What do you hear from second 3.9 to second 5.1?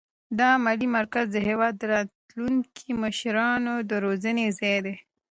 روزنې ځای دی.